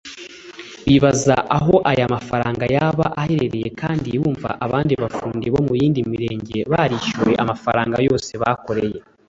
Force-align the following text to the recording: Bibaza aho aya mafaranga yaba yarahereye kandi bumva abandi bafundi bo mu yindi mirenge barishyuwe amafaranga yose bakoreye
Bibaza 0.87 1.35
aho 1.57 1.75
aya 1.91 2.05
mafaranga 2.15 2.63
yaba 2.75 3.05
yarahereye 3.09 3.67
kandi 3.81 4.09
bumva 4.21 4.49
abandi 4.65 4.93
bafundi 5.03 5.45
bo 5.53 5.61
mu 5.67 5.73
yindi 5.79 5.99
mirenge 6.11 6.57
barishyuwe 6.71 7.31
amafaranga 7.43 7.97
yose 8.07 8.31
bakoreye 8.43 8.99